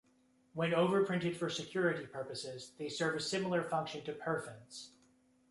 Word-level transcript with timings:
When 0.53 0.71
overprinted 0.71 1.35
for 1.35 1.47
security 1.47 2.07
purposes, 2.07 2.71
they 2.79 2.89
serve 2.89 3.17
a 3.17 3.19
similar 3.19 3.61
function 3.61 4.03
to 4.05 4.13
perfins. 4.13 4.93